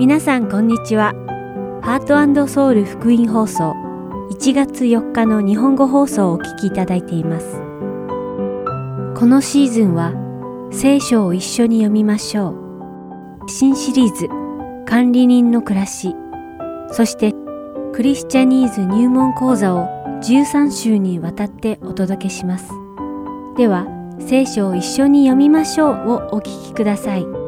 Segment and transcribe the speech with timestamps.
[0.00, 1.12] 皆さんこんにちは。
[1.82, 3.72] ハートソウル福音放送
[4.30, 7.58] 1月4日の日本語放送をお聞きいただいています。
[9.14, 10.14] このシーズンは
[10.72, 12.52] 聖書を一緒に読みましょ
[13.44, 13.50] う。
[13.50, 14.26] 新シリーズ
[14.86, 16.16] 管理人の暮らし、
[16.92, 17.34] そして
[17.92, 19.86] クリスチャニーズ入門講座を
[20.22, 22.72] 13週にわたってお届けします。
[23.58, 23.86] では、
[24.18, 27.39] 聖書を一緒に読みましょうをお聞きください。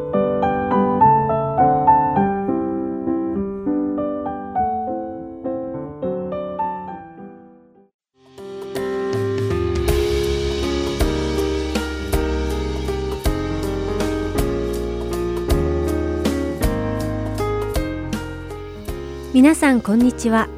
[19.42, 20.48] 皆さんこんにちは。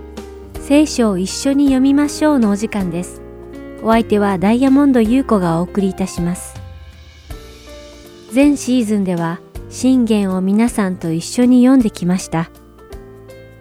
[0.61, 3.23] 聖書を一緒に読みましょうのお時間です。
[3.83, 6.55] お相手はダイヤモンド優子がお送りいたします。
[8.35, 12.51] 前シーズンでは信玄を皆さんと一緒に読んできました。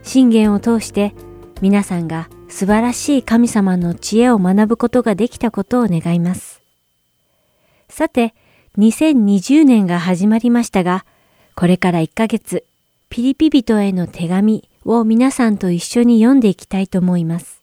[0.02, 1.16] 信玄を通して
[1.62, 6.62] 皆さんが素晴らしい神様の知恵を学ぶことができたことを願います。
[7.88, 8.36] さて、
[8.78, 11.06] 2020年が始まりましたが、
[11.56, 12.66] これから1ヶ月、
[13.08, 17.62] ピリピ人への手紙を皆さんと一緒に読んでいきたいと思います。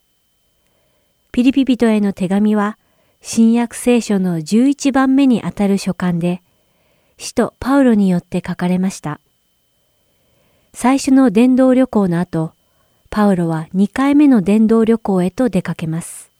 [1.33, 2.79] ピリピ人への手紙は、
[3.21, 6.43] 新約聖書の11番目にあたる書簡で、
[7.19, 9.21] 使徒パウロによって書かれました。
[10.73, 12.53] 最初の伝道旅行の後、
[13.11, 16.31] パウロは2回目の伝道旅行へと出かけます。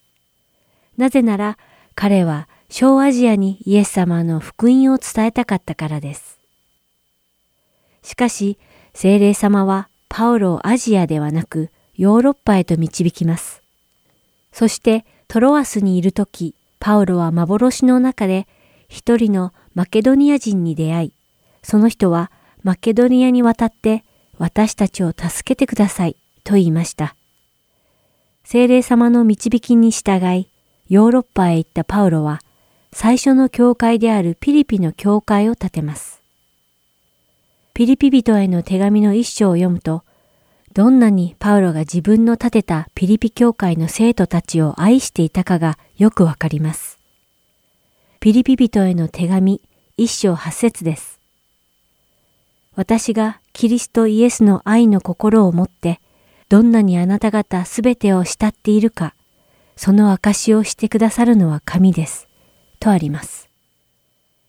[0.97, 1.57] なぜなら
[1.95, 6.39] 彼は小アジアにイエス様の福音を伝えたかったからです。
[8.01, 8.57] しかし、
[8.93, 13.61] 精霊様はパウロをアジアではなくヨーロッパへと導きます。
[14.51, 18.45] そしてトロアスにいるとき、パウロは幻の中で
[18.89, 21.13] 一人のマケドニア人に出会い、
[21.63, 22.29] その人は
[22.61, 24.03] マケドニアに渡って
[24.37, 27.15] 私たちを助けてくださいと言いました。
[28.43, 30.49] 精霊様の導きに従い、
[30.89, 32.41] ヨーロッパへ行ったパウロは
[32.91, 36.20] 最初の教会であるピリピの教会を建てます。
[37.81, 40.03] ピリピ人への手紙の一章を読むと、
[40.75, 46.99] どんなにパウロが自分の建てたピリピ教会の生徒たちを愛していたかがよくわかります。
[48.19, 49.63] ピリピ人への手紙
[49.97, 51.19] 一章八節です。
[52.75, 55.99] 私がキリストイエスの愛の心を持って、
[56.49, 59.15] どんなにあなた方すべてを慕っているか、
[59.75, 62.27] その証をしてくださるのは神です。
[62.79, 63.49] とあります。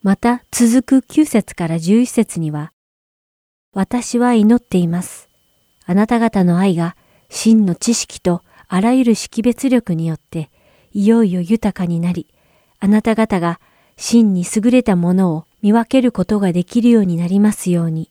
[0.02, 2.72] また続く9節から11節には、
[3.74, 5.30] 私は祈っています。
[5.86, 6.94] あなた方の愛が
[7.30, 10.50] 真の知識とあらゆる識別力によって
[10.92, 12.26] いよいよ豊かになり、
[12.80, 13.60] あなた方が
[13.96, 18.10] 真に優れたものを見分けることができるようになりますように。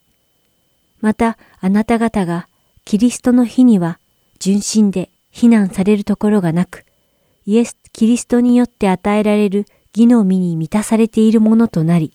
[0.99, 2.47] またあなた方が
[2.83, 3.99] キリストの日には
[4.39, 6.85] 純真で非難されるところがなく、
[7.45, 12.13] イエス・キリストによって与えられる義の実に満たされているものとなり、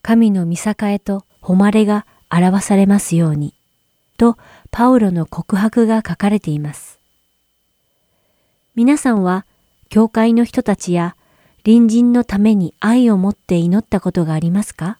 [0.00, 3.54] 神の見栄えと誉れが表されますように、
[4.16, 4.38] と
[4.70, 6.98] パウロの告白が書かれています。
[8.74, 9.44] 皆さんは、
[9.90, 11.14] 教会の人たちや
[11.64, 14.98] 隣人のために愛を持って祈ったことがありますか？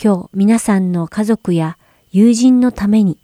[0.00, 1.76] 今日皆さんの家族や
[2.12, 3.18] 友人のために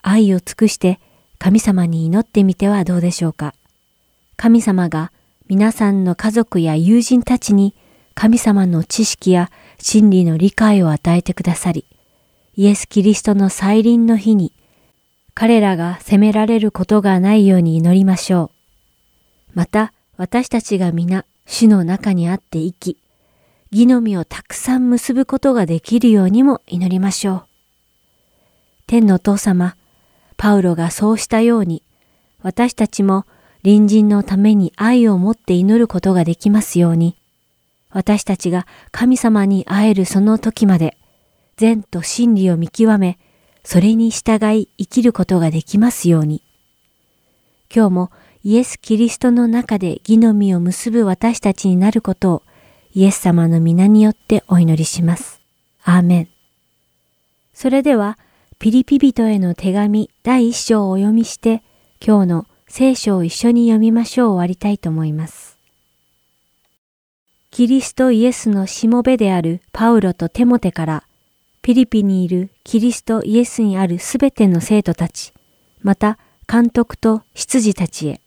[0.00, 1.00] 愛を尽くして
[1.38, 3.52] 神様に祈ってみてはどうでしょうか？
[4.36, 5.10] 神様が
[5.48, 7.74] 皆さんの家族や友人たちに
[8.14, 11.84] 神様の知識や真理の理解を与えてくださり、
[12.60, 14.52] イエス・キリストの再臨の日に、
[15.32, 18.50] 彼らが責められることがないように祈りましょ
[19.54, 19.58] う。
[19.58, 22.98] また、私たちが皆、主の中にあって生き、
[23.72, 27.44] 義の実をたくさん結ぶことができるようにも祈りましょう。
[28.86, 29.74] 天のお父様、
[30.36, 31.82] パウロがそうしたように、
[32.42, 33.24] 私たちも
[33.62, 37.16] 隣人のために愛を持って祈ることができますように、
[37.88, 40.98] 私たちが神様に会えるその時まで、
[41.60, 43.18] 善と真理を見極め、
[43.64, 46.42] それに従い生きることができますように。
[47.74, 48.10] 今日も
[48.42, 52.42] イエス・キリストの中で義の実を結ぶ私たちになることを
[52.94, 55.42] イエス様の皆によってお祈りします。
[55.84, 56.28] アーメン。
[57.52, 58.18] それでは、
[58.58, 61.62] ピリピ人への手紙第一章をお読みして、
[62.04, 65.58] 今日の聖書を一緒に読みましょう終わりたいと思います。
[67.50, 71.04] キリストイエスのしもべであるパウロとテモテから
[71.62, 75.34] ピリピにいるキリストイエスにあるすべての生徒たち、
[75.82, 76.18] また
[76.50, 78.20] 監督と執事たちへ。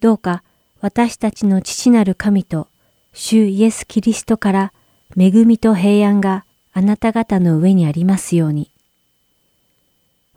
[0.00, 0.42] どうか
[0.80, 2.68] 私たちの父なる神と
[3.12, 4.72] 主イエス・キリストから
[5.16, 8.70] 恵みと平安があなた方の上にありますように。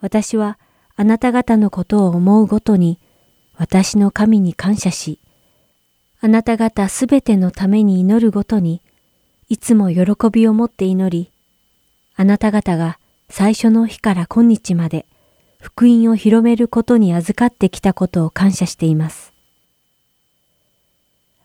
[0.02, 0.60] 私は
[0.98, 3.00] あなた方のことを思うごとに
[3.56, 5.20] 私の神に感謝し、
[6.20, 8.82] あなた方すべてのために祈るごとに、
[9.48, 11.33] いつも喜びを持って祈り、
[12.16, 13.00] あなた方が
[13.30, 15.06] 最初の日から今日まで
[15.60, 19.34] 福音を広めることに預かってきたことを感謝しています。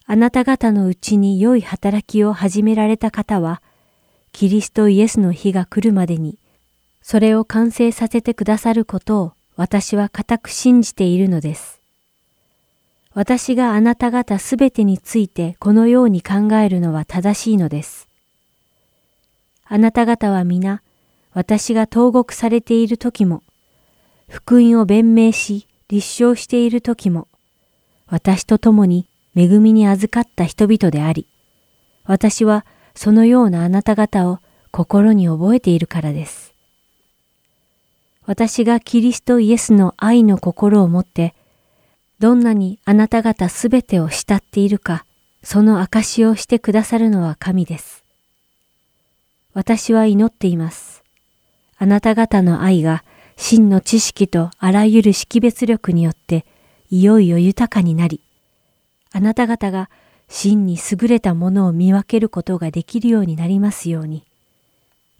[0.06, 3.62] あなた方のうちに良い働きを始められた方は、
[4.32, 6.38] キリストイエスの日が来るまでに、
[7.02, 11.80] それを完成させてくださることを私は固く信じているのです。
[13.14, 18.07] 私があなた方すべてについてこのように考えるのは正しいのです。
[19.70, 20.82] あなた方は皆、
[21.34, 23.42] 私が投獄されている時も、
[24.26, 27.28] 福音を弁明し、立証している時も、
[28.06, 29.06] 私と共に
[29.36, 31.26] 恵みに預かった人々であり、
[32.04, 34.38] 私はそのようなあなた方を
[34.70, 36.54] 心に覚えているからです。
[38.24, 41.34] 私がキリストイエスの愛の心を持って、
[42.18, 45.04] どんなにあなた方すべてを慕っているか、
[45.42, 47.97] その証をしてくださるのは神です。
[49.54, 51.02] 私は祈っています。
[51.78, 53.04] あなた方の愛が
[53.36, 56.44] 真の知識とあらゆる識別力によって
[56.90, 58.20] いよいよ豊かになり、
[59.12, 59.88] あなた方が
[60.28, 64.24] 真に優れたものを見分けることができるようになりますように。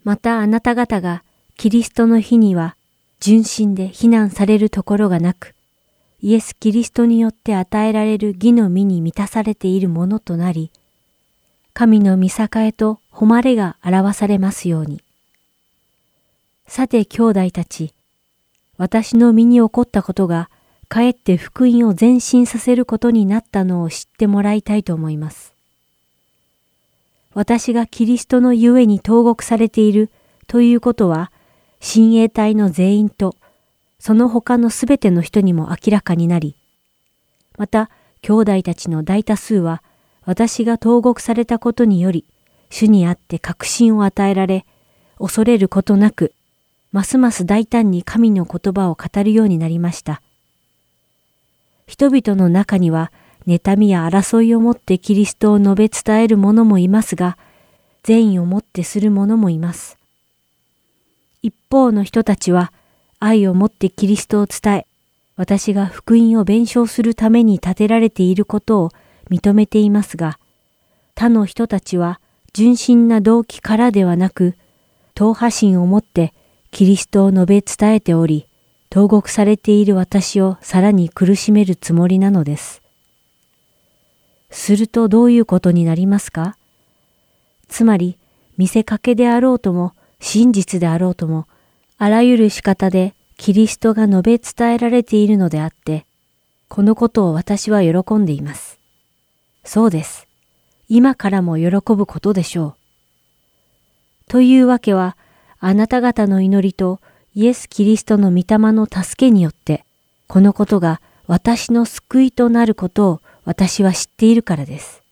[0.04, 1.22] またあなた方が
[1.56, 2.76] キリストの日には
[3.20, 5.54] 純真で非難されるところがなく、
[6.20, 10.70] イエス・キリストによって与えられる義の実に満たされているものとなり、
[11.72, 15.02] 神の見栄えと誉れが表されますように。
[16.66, 17.92] さて兄弟たち、
[18.76, 20.50] 私の身に起こったことが、
[20.88, 25.52] かえって福音を前進させることになったのを知ってもらいたいと思います。
[27.34, 30.10] 私がキリストのゆえに投獄されている
[30.46, 31.32] ということは、
[31.80, 33.36] 親衛隊の全員と
[33.98, 36.56] その他のすべての人にも明らかになり、
[37.56, 37.90] また、
[38.22, 39.82] 兄弟たちの大多数は、
[40.24, 42.24] 私が投獄されたことにより、
[42.70, 44.64] 主にあって確信を与えられ、
[45.18, 46.32] 恐れることなく、
[46.92, 50.22] ますます大胆に神の言葉を語るようになりました。
[51.86, 53.12] 人々の中には、
[53.46, 57.38] 妬みや争いをもってキリストを述べ伝える者もいますが、
[58.02, 59.96] 善意をもってする者もいます。
[61.42, 62.72] 一方の人たちは、
[63.20, 64.86] 愛をもってキリストを伝え、
[65.36, 68.90] 私が福音を弁償するために立てられていることを
[69.30, 70.38] 認めていますが、
[71.14, 72.20] 他の人たちは
[72.52, 74.56] 純真な動機からではなく、
[75.14, 76.32] 党派心をもって
[76.70, 78.46] キリストを述べ伝えており、
[78.90, 82.82] 投獄されている私をさらに苦しめるつもりなのです。
[84.50, 86.56] するとどういうことになりますか？
[87.68, 88.16] つまり、
[88.56, 91.46] 見せかけであろうとも、真実であろうとも、
[91.98, 96.06] あらゆる仕方でキリストが述べ伝えられているのであって、
[96.68, 98.78] このことを私は喜んでいます。
[99.64, 100.27] そうです。
[100.88, 102.74] 今からも喜ぶことでしょう。
[104.28, 105.16] というわけは、
[105.60, 107.00] あなた方の祈りと
[107.34, 109.84] イエス・キリストの御霊の助けによって、
[110.28, 115.02] このことが私の救いとなることを私は知っているからです。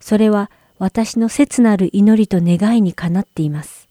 [0.00, 3.88] それは私の切なる祈りと願いにかなっています。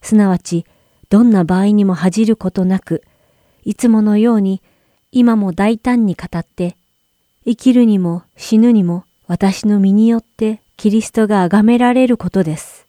[0.00, 0.64] すなわち、
[1.10, 3.02] どんな場合にも恥じることなく、
[3.64, 4.62] いつものように、
[5.10, 6.76] 今も大胆に語って、
[7.44, 12.86] 生きるにも死ぬにも私の身によってキリストが崇められることです。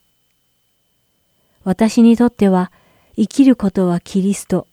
[1.63, 2.72] 私にとっては、
[3.15, 4.67] 生きることはキリスト、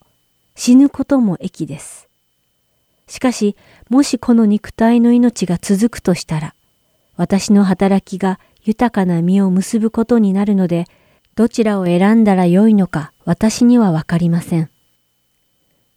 [0.54, 2.08] 死ぬことも益です。
[3.06, 3.56] しかし、
[3.88, 6.54] もしこの肉体の命が続くとしたら、
[7.16, 10.86] 私の働きが豊かな実を結ぶことになるので、
[11.34, 14.70] どちらを選んだらよいのか私にはわかりません。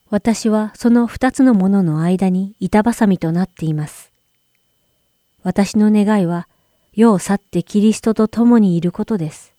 [0.10, 4.17] 私はその二つのものの間に板挟みとなっています。
[5.44, 6.48] 私の願いは
[6.94, 9.53] 世を去ってキリストと共にいることです。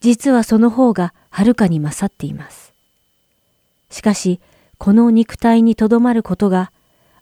[0.00, 2.72] 実はその方がはるかに勝っています。
[3.90, 4.40] しかし、
[4.78, 6.72] この肉体にとどまることが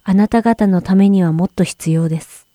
[0.05, 2.47] あなた方のためにはもっと必要です。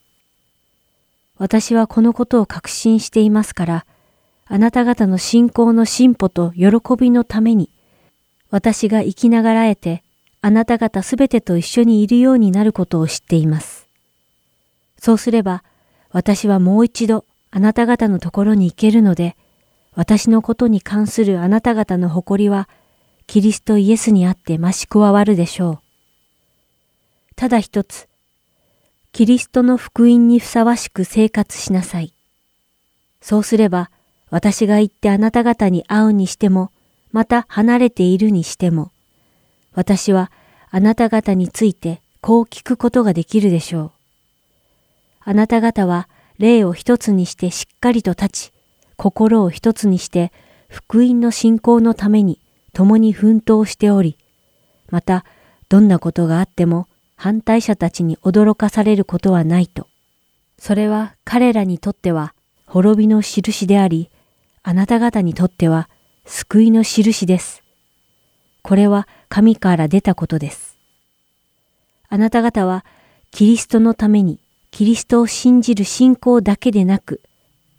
[1.38, 3.86] 私はこのことを確信していますから、
[4.46, 6.66] あなた方の信仰の進歩と喜
[6.98, 7.70] びのために、
[8.50, 10.02] 私が生きながらえて、
[10.40, 13.77] あなた方すべてと一緒にいるようになることを知っています。
[14.98, 15.62] そうすれば、
[16.10, 19.36] 私はもう一度あなた方のところに行けるので、
[19.94, 22.68] 私のことに関するあなた方の誇りは、
[23.26, 25.78] キリストイエスにあって増し加わるでしょう。
[27.36, 28.08] ただ一つ、
[29.12, 32.12] キリストの福音にふさわしく生活しなさい。
[33.20, 33.90] そうすれば、
[34.30, 36.70] 私が行ってあなた方に会うにしても、
[37.12, 38.92] また離れているにしても、
[39.74, 40.30] 私は
[40.70, 43.97] あなた方についてこう聞くことができるでしょう。
[45.28, 46.08] あなた方は
[46.38, 48.52] 霊を一つにしてしっかりと立ち、
[48.96, 50.32] 心を一つにして
[50.70, 52.40] 福音の信仰のために
[52.72, 54.16] 共に奮闘しており、
[54.88, 55.26] また
[55.68, 59.86] どんなことがあっても反対者たちに驚かされることはないと。
[60.58, 62.32] それは彼らにとっては
[62.64, 64.08] 滅びの印であり、
[64.62, 65.90] あなた方にとっては
[66.24, 67.62] 救いの印です。
[68.62, 70.78] これは神から出たことです。
[72.08, 72.86] あなた方は
[73.30, 74.40] キリストのために
[74.78, 77.20] キリストを信じる信仰だけでなく、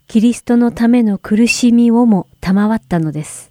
[0.06, 3.50] キリストのための苦しみをも賜ったのです。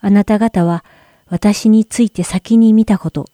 [0.00, 0.82] あなた方は
[1.28, 3.26] 私について先に見たこと、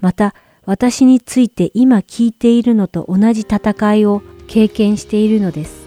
[0.00, 5.84] また私について今聞いているのと同じ戦いを経験しているのです。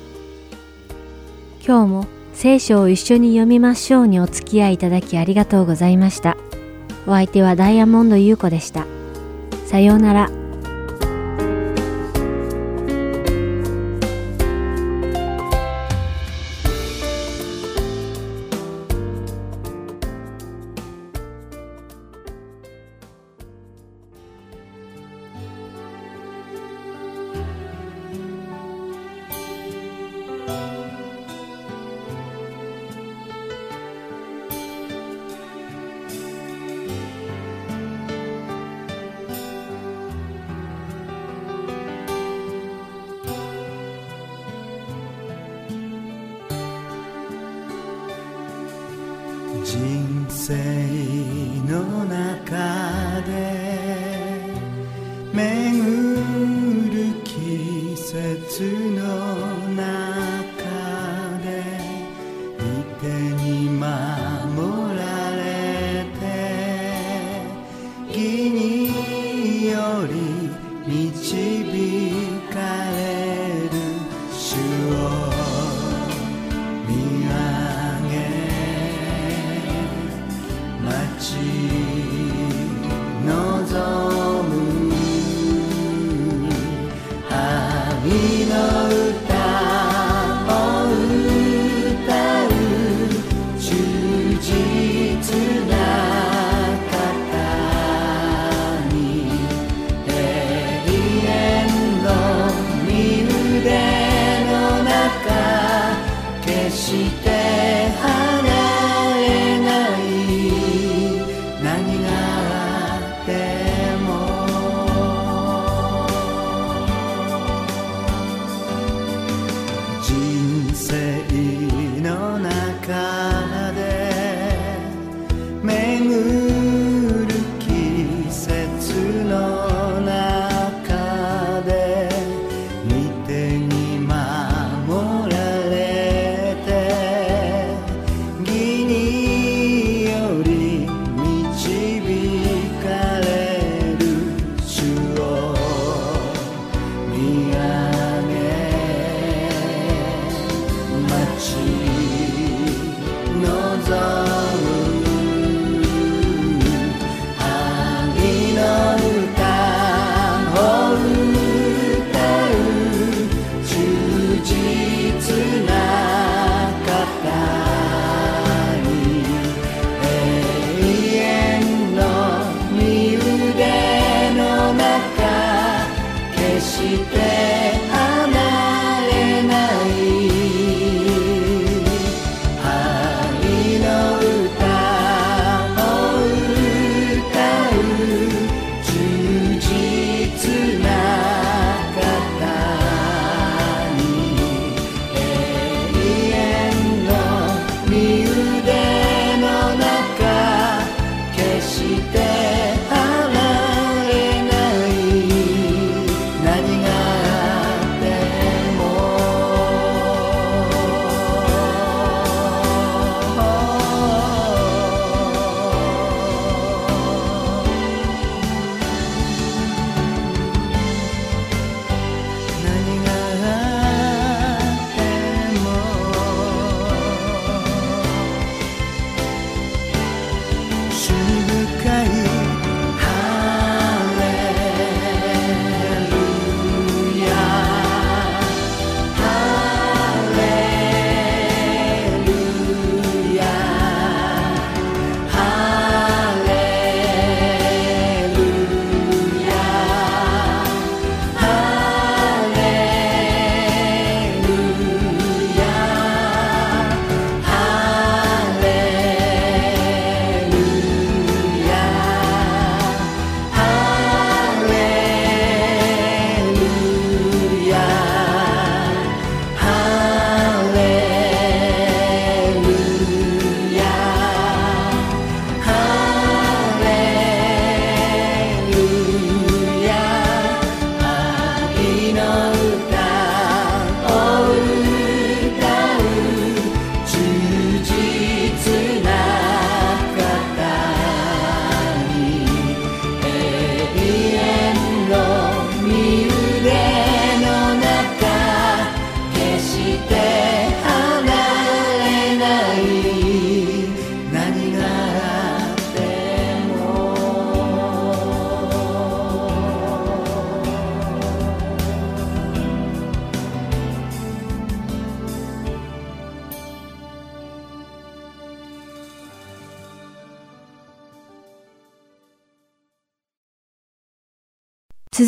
[1.66, 2.06] 今日も
[2.36, 6.38] 聖書を一緒に読みましょうにお付き合いいただきありがとうございました。
[7.08, 8.86] お相手はダイヤモンド優子でした。
[9.66, 10.43] さようなら。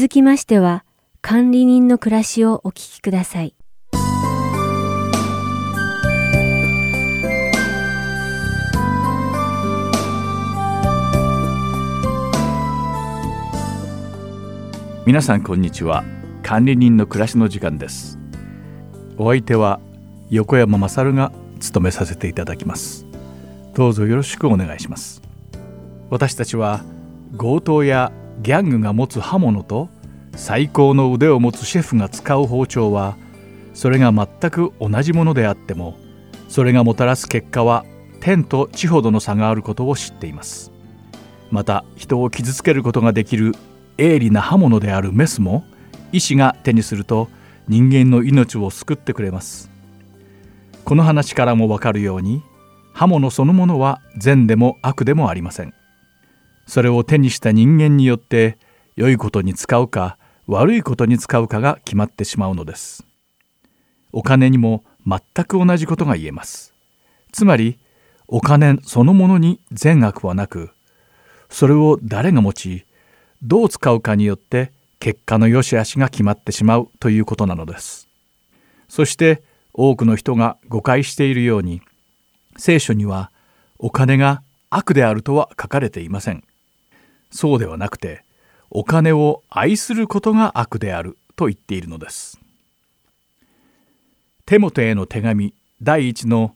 [0.06, 0.86] 続きましては、
[1.24, 3.56] 管理人の暮らしをお聞きください。
[15.08, 16.04] 皆さんこんにちは。
[16.44, 18.20] 管理人の暮らしの時間です。
[19.18, 19.80] お相手は
[20.30, 23.08] 横山勝が務めさせていただきます。
[23.74, 25.24] どうぞよろしくお願いします。
[26.12, 26.84] 私たちは
[27.40, 29.90] 強盗やギャングが持つ刃物と
[30.36, 33.18] 最高の腕を持つシェフが使う包丁は
[33.74, 35.98] それが全く同じものであっても
[36.48, 37.86] それがもたらす結果は
[38.20, 40.72] 天と地ほどの差があることを知っています。
[41.52, 43.54] また人を傷つけることができる
[43.98, 45.64] 鋭利な刃物であるメスも
[46.12, 47.30] 医師が手にすると
[47.68, 49.70] 人間の命を救ってくれます。
[50.84, 52.44] この話からもわかるように
[52.94, 55.74] 刃物そのものは善でも悪でもありません。
[56.66, 58.58] それを手にした人間によって
[58.96, 63.06] 良いことに使うか悪いことに使うかが決まってしまうのです
[64.12, 66.74] お金にも全く同じことが言えます
[67.32, 67.80] つまり
[68.28, 70.72] お金そのものに善悪はなく
[71.50, 72.86] それを誰が持ち
[73.44, 78.08] どう使うかによって結果の良し悪しが決まってしまうということなのです。
[78.88, 81.82] そして多くの人が誤解しているように
[82.58, 83.32] 聖書には
[83.78, 86.44] お金が悪であるとは書かれていません。
[87.30, 88.24] そうではなくて
[88.70, 92.40] お金を愛することが悪であると言っているのです。
[94.46, 96.56] テモテへの手紙第1の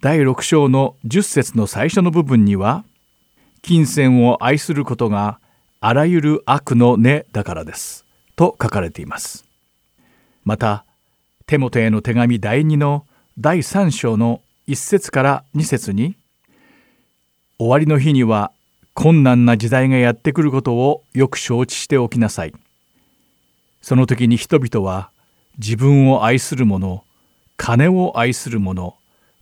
[0.00, 2.84] 第6章の10節の最初の部分には
[3.60, 5.38] 金銭を愛することが
[5.80, 9.44] あらゆる悪の根だからですと書かれています
[10.44, 10.86] また
[11.46, 13.06] テモテへの手紙第2の
[13.38, 16.16] 第3章の1節から2節に
[17.58, 18.52] 終わりの日には
[19.02, 22.52] 困難な時代がやってくることをよく承知しておきなさい。
[23.80, 25.10] その時に人々は
[25.56, 27.02] 自分を愛する者
[27.56, 28.98] 金を愛する者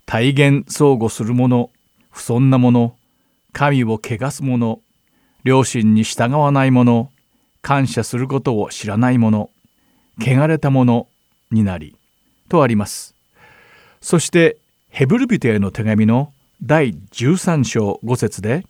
[0.07, 1.71] 体現相互する者
[2.12, 2.94] 不尊な者
[3.53, 4.79] 神を汚す者
[5.42, 7.11] 両親に従わない者
[7.61, 9.51] 感謝することを知らない者
[10.21, 11.09] 汚れた者
[11.51, 11.97] になり
[12.49, 13.16] とあります。
[14.01, 18.64] そしてヘブルビテへの手紙の第13章5節で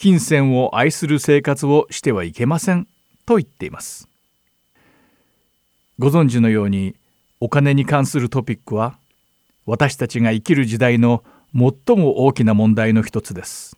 [0.00, 2.88] 金銭を愛する生活をしてはいけません
[3.26, 4.08] と言っています。
[5.98, 6.94] ご存知のように
[7.38, 8.96] お金に関するトピックは
[9.66, 11.22] 私たちが生きる時代の
[11.54, 13.76] 最も大きな問題の一つです。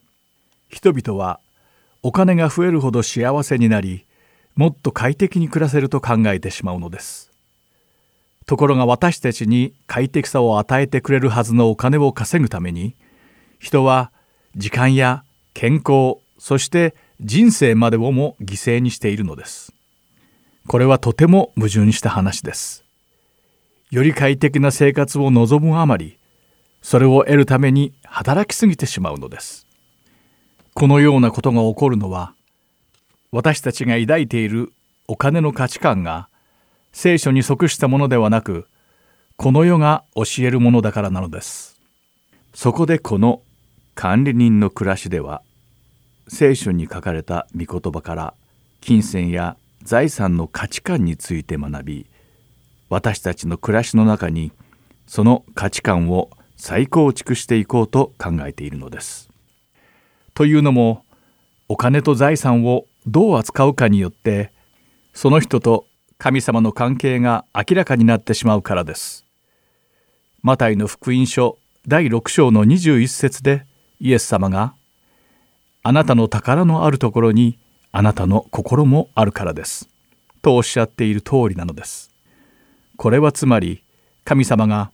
[0.69, 1.41] 人々は
[2.05, 4.07] お金が増えるほど幸せになり
[4.55, 7.33] もっと快適に暮らせると考えてしまうのです。
[8.47, 12.95] ところが私たちに快適さを与えてくれるはずのお金を稼ぐために
[13.59, 14.13] 人は
[14.55, 19.73] 時間や健康そして人生までをも犠牲にしているのです。
[20.67, 22.85] これはとても矛盾した話です。
[23.91, 26.19] より快適な生活を望むあまり
[26.81, 29.67] それを得るために働きすぎてしまうのです。
[30.75, 32.35] このようなことが起こるのは
[33.31, 34.73] 私たちが抱いている
[35.07, 36.29] お金の価値観が
[36.93, 38.67] 聖書に即したものではなく
[39.37, 41.81] この世が教えるものだからなのです。
[42.55, 43.43] そこでこの
[43.95, 45.43] 管理人の暮らしでは
[46.29, 48.35] 聖書に書かれた御言葉から
[48.81, 52.07] 金銭や財産の価値観について学び
[52.89, 54.53] 私たちの暮らしの中に
[55.07, 59.31] その価値観を再構築していこうと考えているのです
[60.35, 61.05] というのも
[61.69, 64.53] お金と財産をどう扱うかによって
[65.13, 65.87] その人と
[66.19, 69.27] 神様の関係が明らかになってしまうからです。
[70.41, 73.67] マタイの福音書第6章の21節で
[74.03, 74.75] イエス様が
[75.85, 77.57] 「あなたの宝のあるところに
[77.93, 79.89] あなたの心もあるからです」
[80.43, 82.11] とおっしゃっている通りなのです。
[82.97, 83.85] これはつまり
[84.25, 84.91] 神様が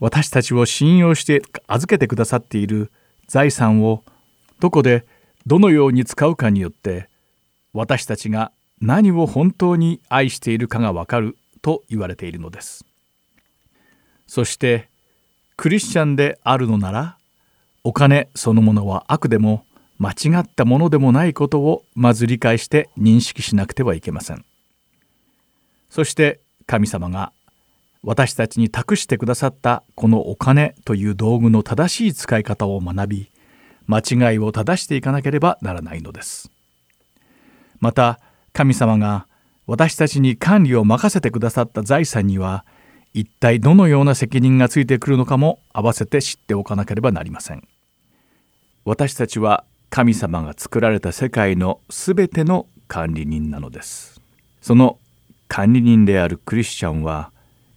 [0.00, 2.92] 私たちを信用して預けてくださっている
[3.26, 4.04] 財産を
[4.60, 5.04] どこで
[5.44, 7.08] どのように使うかによって
[7.72, 12.84] 私たちが何を本当に愛しているかがわかると言われているのです。
[14.28, 14.88] そして
[15.56, 17.16] クリスチャンであるのなら
[17.84, 19.64] お金そのものは悪でも
[19.98, 24.44] 間違ったものでもないことをまず理解して認識しなくてはいけません。
[25.90, 27.32] そして神様が
[28.02, 33.30] 私たちに託してくださったこのお金という道具の正しい使い方を学び
[33.86, 36.50] 間違いを正していかなければならないのです。
[37.80, 38.20] また
[38.52, 39.26] 神様が
[39.66, 42.64] 私たちに管理を任せてくださった財産には
[43.14, 47.68] 一体どのような責任がついてくるのかも併せて知っておかなければなりません。
[48.84, 54.20] 私たちは神様が作られた世界のすべての管理人なのです。
[54.60, 54.98] その
[55.46, 57.30] 管理人であるクリスチャンは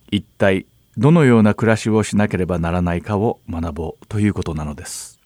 [0.10, 0.66] 一体
[0.98, 5.20] どのような暮らしをしなければならないかを学ぼうということなのです。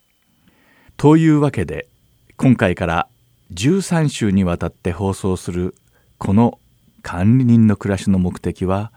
[0.97, 1.87] というわけで
[2.35, 3.07] 今回から
[3.53, 5.75] 13週にわたって放送する
[6.17, 6.59] この
[7.03, 8.91] 管理人の暮らしの目的は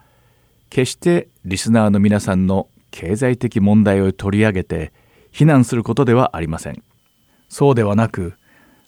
[0.69, 4.93] 決してリスナーの皆さんの経済的問題を取り上げて
[5.33, 6.83] 非難することではありません。
[7.49, 8.35] そうではなく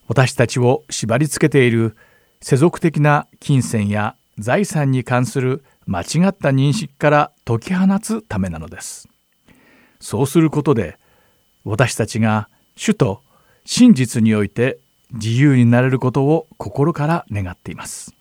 [0.07, 1.96] 私たちを縛り付けている
[2.40, 9.09] 世俗的な金銭や財産に関する間違った認識から解き放つためなのです。
[10.00, 10.98] そうすることで
[11.64, 13.22] 私たちが主と
[13.64, 14.78] 真実において
[15.12, 18.14] 自由になれることを心から願っています。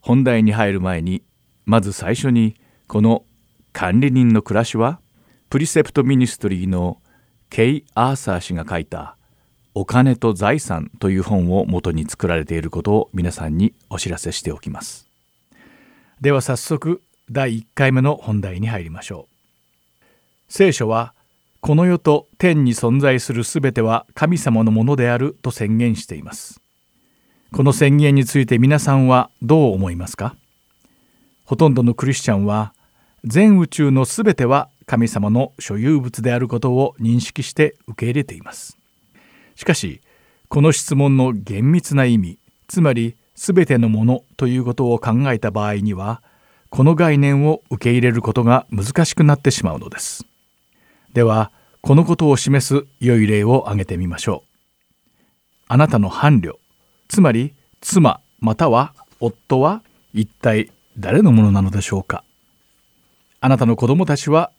[0.00, 1.22] 本題に入る前に
[1.66, 3.24] まず最初にこの
[3.72, 5.00] 管理人の暮らしは
[5.50, 7.00] プリセプトミニストリーの
[7.50, 9.16] ケイ・アーサー氏が書いた
[9.74, 15.08] 「お金と財産」という本を元に作られていることを皆さんにお知らせしておきます。
[16.20, 20.04] では早速第1回目の本題に入りましょう。
[20.48, 21.14] 聖書は
[21.60, 26.60] この世と天に存在するすべては神様のものであると宣言しています。
[27.52, 30.36] この宣言について皆さんはどう思いますか？
[31.44, 32.74] ほとんどのクリスチャンは
[33.24, 38.78] 全宇宙のすべては神様の所有物であることを認識して受け入れています。
[39.54, 40.00] しかし
[40.48, 46.22] この質問の厳密な意味つまり全てのものということを考えた場合には
[46.70, 50.24] この概念を受け入れることが難しくなってしまうのです。
[51.12, 54.48] ではこのことを示す良い例を挙げてみましょう。
[55.68, 56.54] あなたの伴侶
[57.08, 59.82] つまり妻または夫は
[60.14, 62.24] 一体誰のものなのでしょうか
[63.40, 64.50] あなたの子供たちは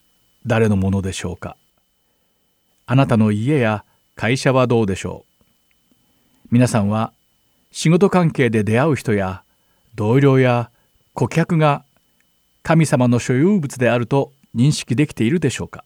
[0.45, 1.55] 誰のものでしょうか？
[2.85, 3.83] あなたの家や
[4.15, 6.47] 会社はどうでしょう？
[6.51, 7.13] 皆さんは
[7.71, 9.43] 仕事関係で出会う人や
[9.95, 10.71] 同僚や
[11.13, 11.83] 顧客が
[12.63, 15.83] 神様の所有物であると認識できているでしょうか？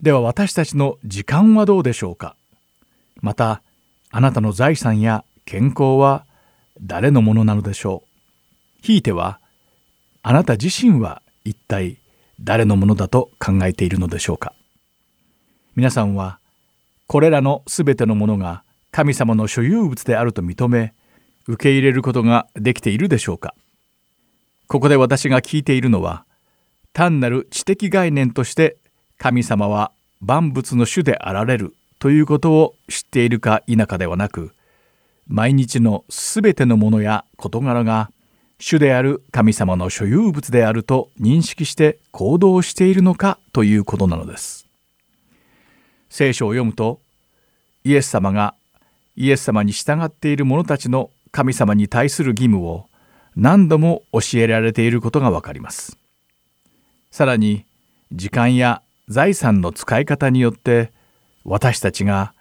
[0.00, 2.36] では私たちの時間はどうでしょうか？
[3.20, 3.62] また
[4.10, 6.26] あなたの財産や健康は
[6.80, 8.04] 誰のものなのでしょ
[8.80, 8.86] う？
[8.86, 9.40] ひいては
[10.22, 11.98] あなた自身は一体
[12.40, 14.54] 誰のものだと考えているのでしょうか。
[15.76, 16.38] 皆さんは
[17.06, 20.94] これらのすべてのものが神様の所有物であると認め
[21.46, 23.54] 受け入れることができているでしょうか。
[24.66, 26.24] ここで私が聞いているのは
[26.92, 28.76] 単なる知的概念として
[29.18, 34.52] 神様は万物の主であられるということを知っているか否かではなく
[35.26, 38.10] 毎日のすべてのものや事柄が
[38.66, 44.66] 主である神様の所有物であると認識して行動しているのかということなのです。
[46.08, 46.98] 聖書を読むと
[47.84, 48.54] イエス様が
[49.16, 52.86] イエス様に従っている者たちの神様に対する義務を
[53.36, 55.98] 何度も教えられていることがわかります。
[57.10, 57.66] さらに
[58.12, 60.90] 時間や財産の使い方によって
[61.44, 62.32] 私たちが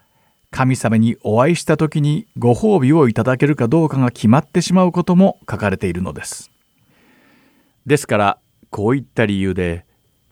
[0.54, 6.52] 神様にお会いした時にご褒美をいただけるかどうかが決まってしまうことも書かれているのです。
[7.88, 8.38] ですから
[8.70, 9.84] こういった理由で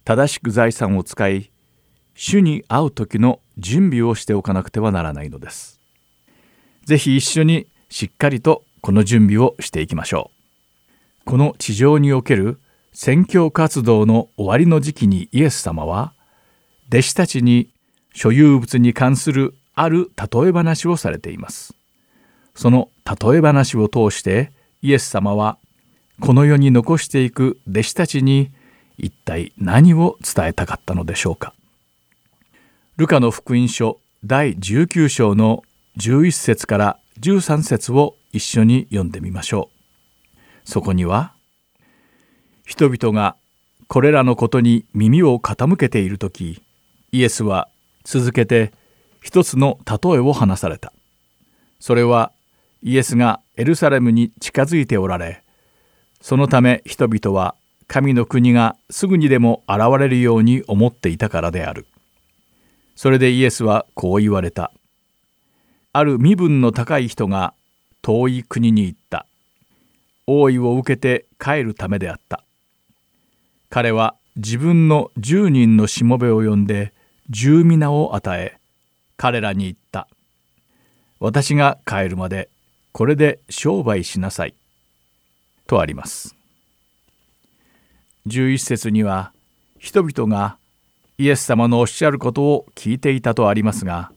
[0.06, 1.52] 正しく財産を使い
[2.14, 5.82] 主に会う時の準備をしておかなくてはならないのです。
[6.86, 10.30] ぜひ一緒にしっかりとこの準備をしていきましょ
[11.26, 11.26] う。
[11.26, 12.60] この地上における
[12.94, 16.14] 宣教活動の終わりの時期にイエス様は
[16.90, 17.74] 弟子たちに
[18.14, 21.74] 所有物に関するある例え話をされています。
[22.56, 25.58] その例え話を通してイエス様は
[26.20, 28.52] この世に残していく弟子たちに
[28.98, 31.54] 一体何を伝えたかったのでしょうか。
[32.98, 35.64] ルカの福音書第19章の
[35.98, 39.70] 11節から13節を一緒に読んでみましょ
[40.66, 40.70] う。
[40.70, 41.34] そこには
[42.66, 43.36] 人々が
[43.88, 46.62] これらのことに耳を傾けている時
[47.12, 47.68] イエスは
[48.04, 48.72] 続けて
[49.22, 50.92] 一つの例えを話された。
[51.80, 52.32] それは
[52.84, 55.44] イエスがエルサレムに近づいておられ
[56.22, 57.56] そのため人々は
[57.88, 61.88] 神の国がすぐにでも現れるように思っていたからである。
[62.96, 64.72] それでイエスはこう言われた。
[65.92, 67.54] ある身分の高い人が
[68.02, 69.26] 遠い国に行った。
[70.26, 72.46] 王位を受けて帰るためであった。
[73.70, 76.94] 彼は自分の10人のしもべを呼んで
[77.30, 78.61] 十皆を与え
[79.22, 80.08] 彼らに言った。
[81.20, 82.50] 私が帰るまで
[82.92, 84.56] これで商売しなさい。
[85.68, 86.36] とあります。
[88.26, 89.32] 11節には
[89.78, 90.58] 人々が
[91.20, 94.12] イエス様のおっしゃることを聞いていたとありますが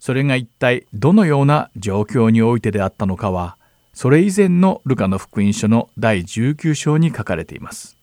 [0.00, 3.56] それが一体どのような状況においてであったのかは
[3.94, 7.96] それ以前のルカの福音書の第19章に書かれています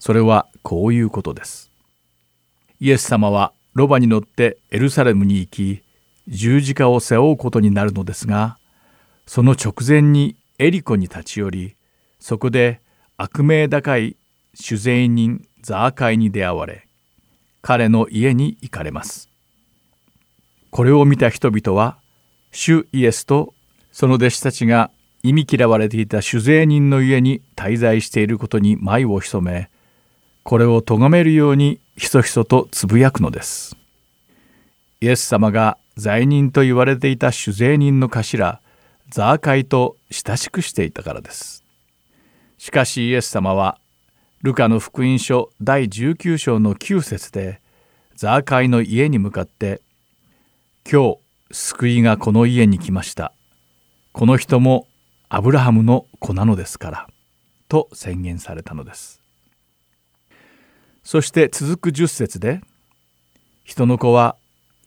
[0.00, 1.70] それはこういうことです
[2.80, 5.82] イエス様はロバに乗ってエルサレムに行き
[6.28, 8.58] 十字架を背負うことになるのですが
[9.26, 11.76] その直前にエリコに立ち寄り
[12.20, 12.80] そこで
[13.16, 14.16] 悪名高い
[14.54, 16.86] 酒税人ザーカイに出会われ
[17.62, 19.28] 彼の家に行かれます。
[20.72, 21.98] これを見た人々は
[22.50, 23.54] 主イエスと
[23.92, 24.90] その弟子たちが
[25.22, 29.70] 忌み嫌われていた酒税人の家に滞在していることに眉を潜め
[30.42, 33.76] これを咎めるようにひそひそとつぶやくのです。
[35.00, 38.60] イエス様が罪人と言われていた酒税人の頭
[39.10, 41.62] ザーカイと親しくしていたからです。
[42.56, 43.78] しかしイエス様は
[44.40, 47.60] ルカの福音書第19章の9節で
[48.14, 49.82] ザーカイの家に向かって
[50.90, 51.18] 「今日
[51.50, 53.32] 救いがこの家に来ました」
[54.12, 54.88] 「この人も
[55.28, 57.08] アブラハムの子なのですから」
[57.68, 59.21] と宣言されたのです。
[61.04, 62.60] そして続く10節で
[63.64, 64.36] 「人の子は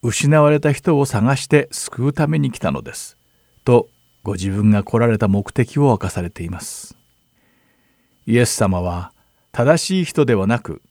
[0.01, 3.17] 失われた人を探して救うために来たのです」
[3.65, 3.89] と
[4.23, 6.97] ご自分が来られた目的を明かされています。
[8.28, 9.12] イエス様は
[9.51, 10.82] 正しい人ではなく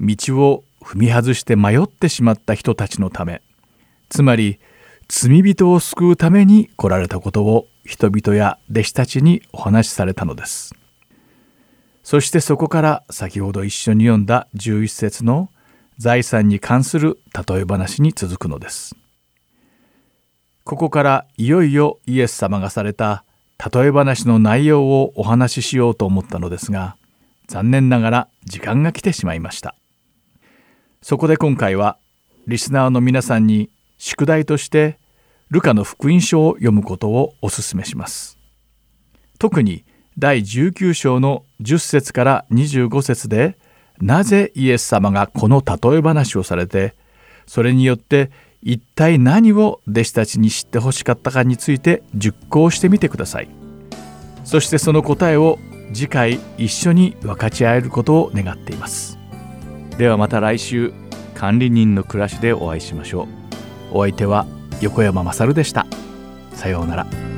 [0.00, 3.42] 道を踏み外して迷ってしまった人たちのため
[4.08, 4.60] つまり
[5.08, 10.77] 罪人を救うために来られたことを人々や弟子たちにお話しされたのです。
[12.08, 15.50] そしてそこから先ほど一緒に読んだ11節の
[15.98, 18.96] 財産に関する例え話に続くのです。
[20.64, 23.24] ここからいよいよイエス様がされた
[23.58, 26.96] 例え話の内容をお話ししようと思ったのですが
[27.46, 29.74] 残念ながら時間が来てしまいました
[31.02, 31.98] そこで今回は
[32.46, 33.68] リスナーの皆さんに
[33.98, 34.98] 宿題として
[35.50, 38.38] ルカの福音書を読むことをお勧めします
[39.38, 39.84] 特に
[40.18, 43.56] 第19章の10節から25節で
[44.00, 46.94] なぜイエス様がこの例え話をされて
[47.46, 53.48] それによって一体何を弟子たちに知ってほしかったかについて熟考してみてください。
[54.44, 55.58] そしてその答えを
[55.92, 59.18] 次回一緒に分かち合えることを願っています。
[59.96, 60.92] ではまた来週
[61.34, 63.28] 管理人の暮らしでお会いしましょ
[63.92, 63.98] う。
[63.98, 64.46] お相手は
[64.80, 65.86] 横山まさるでした。
[66.54, 67.37] さようなら。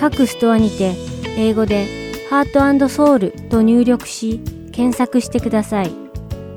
[0.00, 0.94] 各ストアにて
[1.36, 1.86] 英語で
[2.30, 4.40] ハートソウルと入力し
[4.72, 5.92] 検索してください。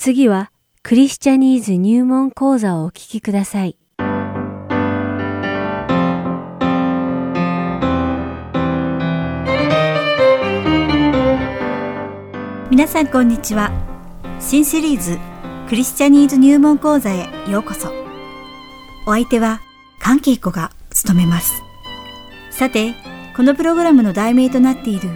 [0.00, 0.50] 次は
[0.82, 3.76] クリスチャニーズ入門講座をお聞きください。
[12.70, 13.70] 皆さんこんにちは。
[14.40, 15.18] 新シリーズ
[15.68, 17.92] クリスチャニーズ入門講座へようこそ。
[19.06, 19.60] お相手は
[19.98, 21.62] 関係子が務めます。
[22.50, 22.94] さて、
[23.36, 25.10] このプログラムの題名となっている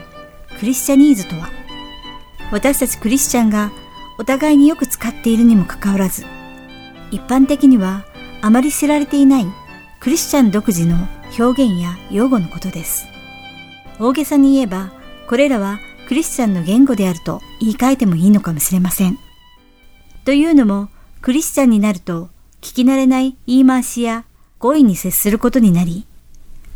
[0.61, 1.49] クリスチャニーズとは、
[2.53, 3.73] 私たちクリスチャンが
[4.17, 6.25] お互いによく使っているにもかかわらず、
[7.11, 8.05] 一般的には
[8.43, 9.47] あまり知られていない
[10.01, 10.97] クリスチャン独自の
[11.39, 13.07] 表現や用語のことです。
[13.99, 14.93] 大げさに言えば、
[15.29, 19.19] これらはクリスチャンの言語であると言い換えてもいいのかもしれません。
[20.25, 20.89] というのも、
[21.23, 22.29] クリスチャンになると
[22.61, 24.25] 聞き慣れない言い回しや
[24.59, 26.07] 語彙に接することになり、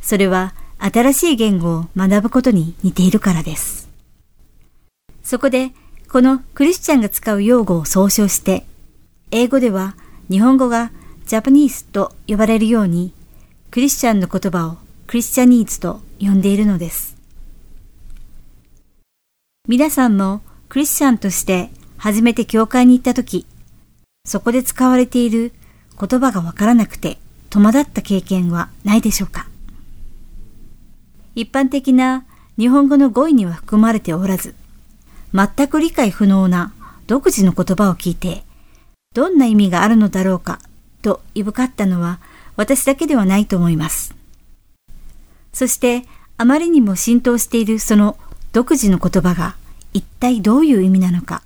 [0.00, 3.88] それは新しい言語を学ぶことに似ているからです。
[5.22, 5.72] そこで
[6.10, 8.64] このクリスチャンが使う用語を総称して、
[9.30, 9.94] 英語では
[10.30, 10.90] 日本語が
[11.26, 13.12] ジャパニーズと呼ばれるように、
[13.70, 17.14] クリスチャンの言葉をクリスチャニーズと呼んでいるのです。
[19.68, 20.40] 皆さんも
[20.70, 23.44] クリスチャンとして初めて教会に行った時、
[24.24, 25.52] そこで使われている
[26.00, 27.18] 言葉がわからなくて
[27.50, 29.46] 戸惑った経験はないでしょうか？
[31.34, 32.24] 一般的な
[32.56, 34.54] 日本語の語彙には含まれておらず、
[35.34, 36.72] 全く理解不能な
[37.06, 38.44] 独自の言葉を聞いて、
[39.14, 40.60] どんな意味があるのだろうか
[41.02, 42.20] といぶかったのは
[42.56, 44.14] 私だけではないと思います。
[45.52, 46.04] そして
[46.36, 48.16] あまりにも浸透しているその
[48.52, 49.56] 独自の言葉が
[49.92, 51.42] 一体どういう意味なのか、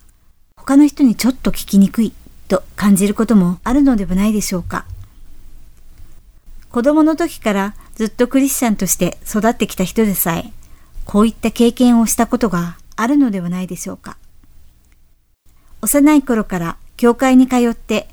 [0.56, 2.12] 他の人にちょっと聞きにくい
[2.48, 4.84] と感じることもあるのではないでしょうか。
[6.70, 10.52] 子供の時からずっとクリスチャンとして育ってきた人でさえ、
[11.04, 14.16] こういった経験をしたことがあるのではないでしょうか。
[15.80, 18.08] 幼い頃から教会に通って、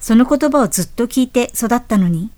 [0.00, 2.30] その言葉をずっと聞いて育ったのに、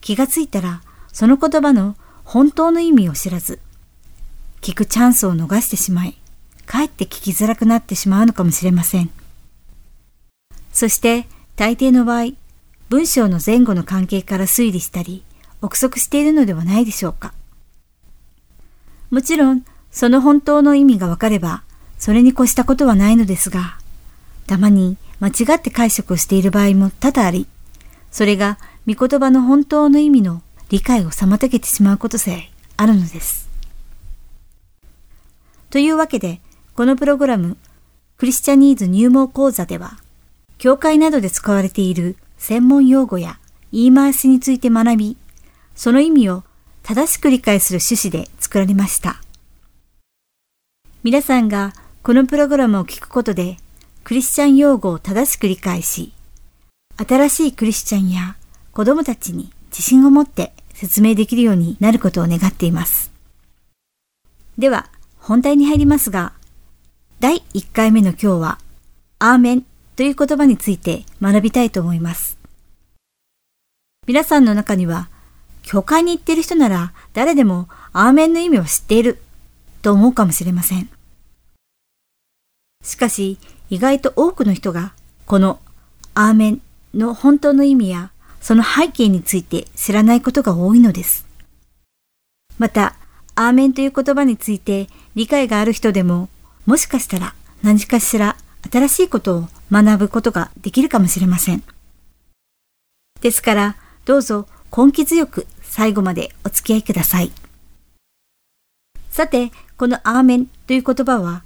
[0.00, 0.82] 気がついたら
[1.12, 3.60] その言葉の本当の意味を知らず、
[4.62, 6.18] 聞くチャンスを逃してしまい、
[6.66, 9.10] かえって聞きづらくなってしまうのかもしれません。
[10.72, 12.32] そして大抵の場合、
[12.88, 15.22] 文章の前後の関係から推理したり、
[15.62, 17.32] 憶測しているのではないでしょうか。
[19.10, 19.64] もちろん、
[19.94, 21.62] その本当の意味がわかれば、
[21.98, 23.78] それに越したことはないのですが、
[24.48, 27.46] たまに間違って解釈をしている場合も多々あり、
[28.10, 33.48] それが御言葉の本当の意味の理解を妨げてしまうことさえあるのです。
[35.70, 36.40] というわけで、
[36.74, 37.56] このプログラム、
[38.16, 39.98] クリスチャニーズ入門講座では、
[40.58, 43.38] 教会などで使われている専門用語や
[43.70, 45.16] 言い回しについて学び、
[45.76, 46.42] その意味を
[46.82, 49.23] 正しく理解する趣旨で作られました。
[51.04, 53.58] 皆さんがこのプログラムを聞くことで、
[54.04, 56.14] クリスチャン用語を正しく理解し、
[56.96, 58.36] 新しいクリスチャンや
[58.72, 63.12] 子供たちに自信を持って説明できるようになることを願っています。
[64.56, 64.88] では、
[65.18, 66.32] 本題に入りますが、
[67.20, 68.58] 第1回目の今日は、
[69.18, 72.38] アーメンという言葉について学びたいと思います。
[74.06, 75.10] 皆さんの中には、
[75.60, 79.18] 教会に行ってる人なら誰でもアーメンの意味を知っている
[79.84, 80.88] と思うかもしれません。
[82.82, 84.94] しかし、意外と多くの人が、
[85.26, 85.60] この
[86.14, 86.62] アーメン
[86.94, 88.10] の本当の意味や、
[88.40, 91.26] その背景について知らないことが多いのです。
[92.58, 92.96] また、
[93.34, 96.30] アーメンという言葉について理解がある人でも、
[96.64, 98.36] もしかしたら何かしら
[98.70, 101.62] 新しいことを学ぶことができるかもしれません。
[103.20, 103.76] ですから、
[104.06, 107.32] どうぞ根気強く最後までお付き合いください。
[109.10, 111.42] さて、このアーメンという言葉は、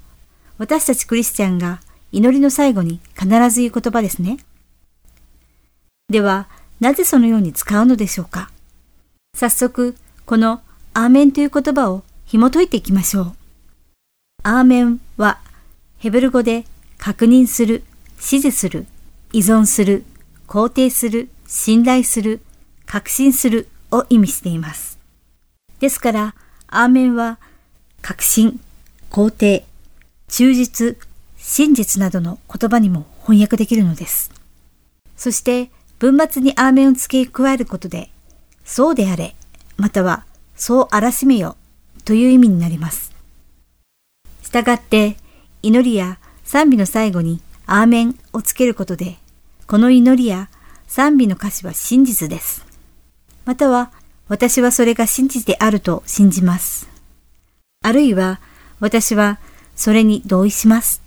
[0.58, 1.80] 私たちクリスチャンが
[2.12, 4.38] 祈りの最後に必ず言う言葉ですね。
[6.08, 6.48] では、
[6.80, 8.50] なぜそのように使うのでしょうか
[9.34, 10.62] 早速、この
[10.94, 13.32] アーメンという言葉を紐解いていきましょう。
[14.42, 15.38] アーメンは
[15.98, 16.64] ヘブル語で
[16.98, 17.82] 確認する、
[18.18, 18.86] 支持する、
[19.32, 20.04] 依存する、
[20.46, 22.40] 肯定する、信頼する、
[22.86, 24.98] 確信するを意味しています。
[25.80, 26.34] ですから、
[26.66, 27.38] アーメンは
[28.02, 28.60] 確信、
[29.10, 29.66] 肯定、
[30.28, 30.96] 忠実、
[31.36, 34.30] 真実などの言葉にも翻訳できるのです。
[35.16, 38.10] そして、文末にアーメンを付け加えることで、
[38.64, 39.34] そうであれ、
[39.76, 40.24] または
[40.56, 41.56] そうあらしめよ
[42.04, 43.12] という意味になります。
[44.42, 45.16] したがって、
[45.62, 49.16] 祈りや賛美の最後にアーメンをつけることで、
[49.66, 50.48] この祈りや
[50.86, 52.64] 賛美の歌詞は真実です。
[53.44, 53.90] または、
[54.28, 56.88] 私はそれが真実であると信じます。
[57.88, 58.38] あるいは、
[58.80, 59.38] 私は
[59.74, 61.00] それに同意します。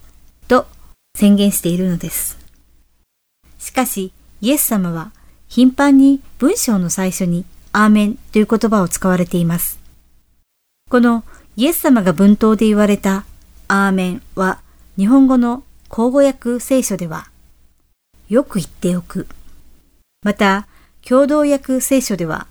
[0.48, 0.66] と
[1.16, 2.40] 宣言しているのです。
[3.60, 4.12] しかし、
[4.42, 5.12] イエス様は
[5.48, 9.80] 頻繁に文章の最初にアーメンという言葉を使われています。
[10.90, 11.24] この
[11.56, 13.26] イエス様が文頭で言われた
[13.68, 14.60] アーメンは
[14.98, 17.30] 日本語の口語訳聖書では
[18.28, 19.28] よく言っておく。
[20.24, 20.68] また
[21.08, 22.48] 共同訳聖書では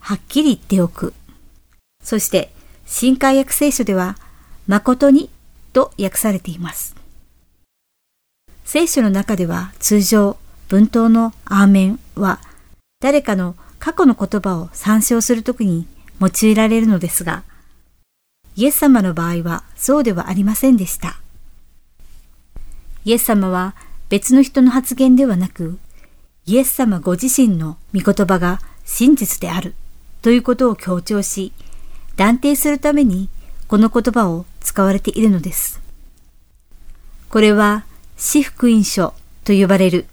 [0.00, 1.14] はっきり言っておく。
[2.02, 2.50] そして
[2.90, 4.16] 新海訳聖書では
[4.66, 5.28] 誠に
[5.74, 6.96] と訳されています。
[8.64, 12.40] 聖書の中では通常文頭のアーメンは
[13.00, 15.86] 誰かの過去の言葉を参照するときに
[16.18, 17.44] 用いられるのですが、
[18.56, 21.20] イエス様の場合はそうではありませんでした。
[23.04, 23.74] イエス様は
[24.08, 25.78] 別の人の発言ではなく、
[26.46, 29.74] イエス様ご自身の御言葉が真実である
[30.22, 31.52] ということを強調し、
[32.18, 33.28] 断定するために
[33.68, 35.80] この言葉を使われているのです。
[37.28, 37.84] これは、
[38.16, 39.14] 死福音書
[39.44, 40.04] と呼ばれる、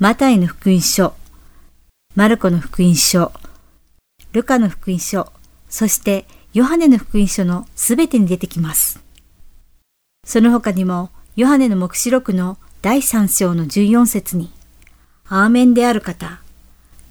[0.00, 1.14] マタイの福音書
[2.16, 3.30] マルコの福音書、
[4.32, 5.30] ルカの福音書、
[5.68, 8.98] そしてヨハネの福音書のすべてに出てきます。
[10.26, 14.50] その他にも、ヨハネの目視録の第3章の14節に、
[15.28, 16.40] アーメンである方、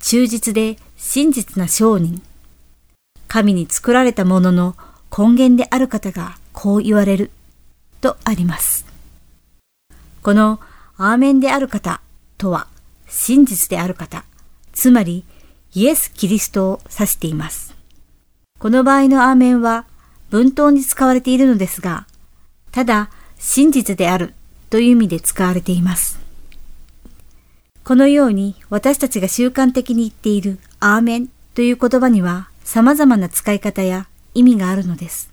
[0.01, 2.21] 忠実で真実な商人、
[3.29, 4.75] 神に作られたものの
[5.15, 7.31] 根源である方がこう言われる、
[8.01, 8.85] とあります。
[10.23, 10.59] この
[10.97, 12.01] アーメンである方
[12.39, 12.67] とは、
[13.07, 14.25] 真実である方、
[14.73, 15.25] つまり
[15.73, 17.75] イエス・キリストを指しています。
[18.57, 19.85] この場合のアーメンは
[20.31, 22.07] 文頭に使われているのですが、
[22.71, 24.33] ただ真実である
[24.71, 26.19] という意味で使われています。
[27.83, 35.31] このように私たちが習慣的に言っているアーメンという言葉には様々な使い方や意味があるのです。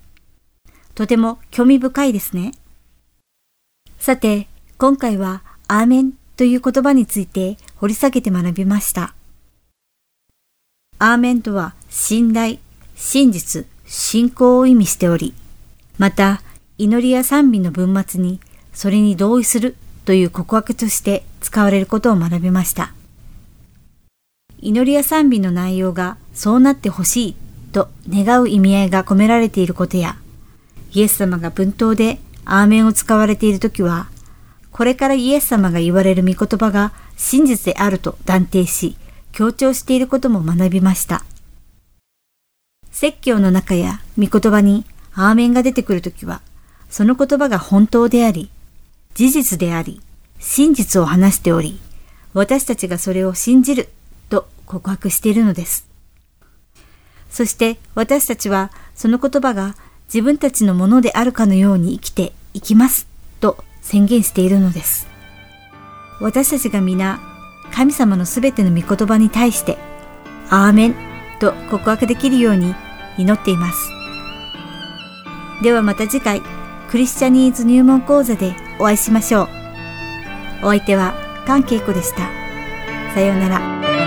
[0.95, 2.53] とても興味深いですね。
[3.99, 4.47] さて、
[4.77, 9.13] 今回はアーメンという言葉について掘り下げて学びました。
[10.99, 12.57] アーメンとは信頼、
[12.95, 15.33] 真実、信仰を意味しており、
[15.97, 16.41] また
[16.77, 18.39] 祈りや賛美の文末に
[18.73, 19.75] それに同意する
[20.05, 22.93] という告白として使われることを学びました。
[24.59, 27.35] 祈りや賛美の内容がそうなってほしい
[27.71, 30.17] と願う意味合いが込められていることや、
[30.93, 34.07] イエス様が文頭でアーメンを使われているときは、
[34.71, 38.95] これからイエス様が言われる御言葉が真実であると断定し、
[39.31, 41.23] 強調していることも学びました。
[42.91, 46.41] 説教の中や御言葉にアーメンが出てくるときは、
[46.89, 48.49] その言葉が本当であり、
[49.13, 50.01] 事実であり、
[50.39, 51.79] 真実を話しており、
[52.33, 53.89] 私たちがそれを信じる
[54.67, 55.87] 告白しているのです。
[57.31, 63.07] そして私たちはその言葉が自分たちのものであるかのように生きていきます
[63.39, 65.07] と宣言しているのです。
[66.19, 67.19] 私たちが皆
[67.71, 69.77] 神様のすべての御言葉に対して、
[70.49, 70.95] アーメン
[71.39, 72.73] と告白できるように
[73.17, 73.89] 祈っています。
[75.61, 76.41] ではまた次回、
[76.89, 79.47] クリスチャニーズ入門講座でお会いしましょう。
[80.63, 81.13] お相手は
[81.45, 82.29] 関恵子でした。
[83.13, 84.06] さようなら。